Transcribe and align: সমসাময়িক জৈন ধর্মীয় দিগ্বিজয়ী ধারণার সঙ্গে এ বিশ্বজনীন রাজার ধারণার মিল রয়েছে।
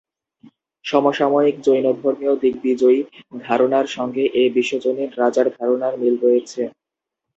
সমসাময়িক 0.85 1.55
জৈন 1.65 1.85
ধর্মীয় 1.99 2.33
দিগ্বিজয়ী 2.43 2.99
ধারণার 3.41 3.87
সঙ্গে 3.95 4.23
এ 4.35 4.53
বিশ্বজনীন 4.55 5.09
রাজার 5.17 5.47
ধারণার 5.57 5.93
মিল 6.01 6.15
রয়েছে। 6.23 6.61